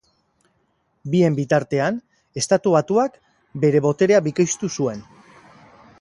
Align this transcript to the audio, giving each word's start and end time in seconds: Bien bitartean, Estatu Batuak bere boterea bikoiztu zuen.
Bien 1.15 1.35
bitartean, 1.39 1.99
Estatu 2.43 2.73
Batuak 2.77 3.19
bere 3.67 3.83
boterea 3.89 4.23
bikoiztu 4.29 4.75
zuen. 4.79 5.09